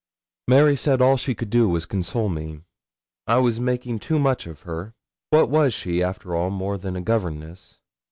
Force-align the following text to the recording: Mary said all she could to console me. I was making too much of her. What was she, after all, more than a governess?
Mary 0.47 0.75
said 0.75 0.99
all 0.99 1.15
she 1.15 1.35
could 1.35 1.51
to 1.51 1.79
console 1.81 2.27
me. 2.27 2.61
I 3.27 3.37
was 3.37 3.59
making 3.59 3.99
too 3.99 4.17
much 4.17 4.47
of 4.47 4.61
her. 4.61 4.95
What 5.29 5.47
was 5.47 5.75
she, 5.75 6.01
after 6.01 6.35
all, 6.35 6.49
more 6.49 6.79
than 6.79 6.95
a 6.95 7.01
governess? 7.01 7.77